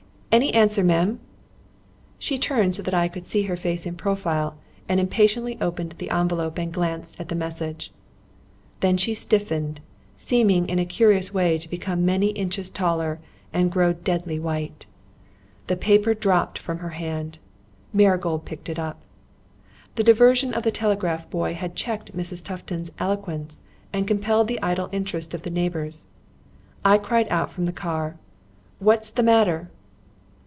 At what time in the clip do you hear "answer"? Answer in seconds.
0.53-0.81